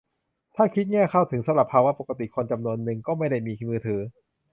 [0.55, 4.01] ถ้าคิดแง่ "เข้าถึง" สำหรับภาวะปกติ คนจำนวนนึงก็ไม่ได้มีมือถือ